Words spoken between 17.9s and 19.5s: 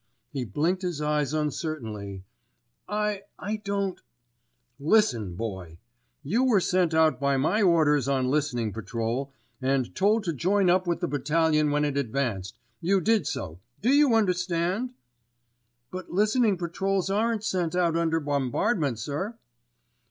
under bombardment, sir."